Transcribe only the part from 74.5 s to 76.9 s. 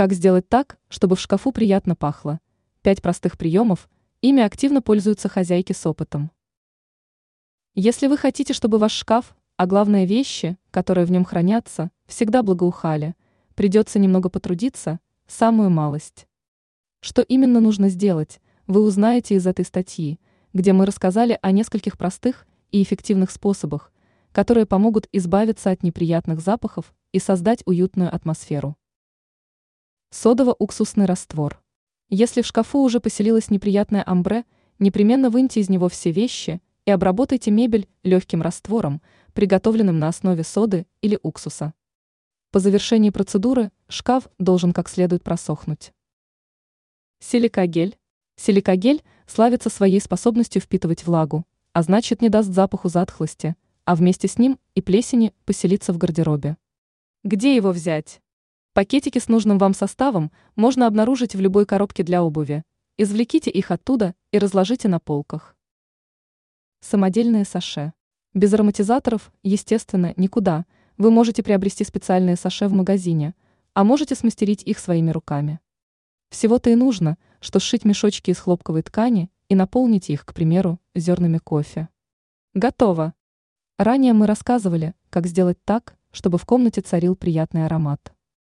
их своими руками. Всего-то и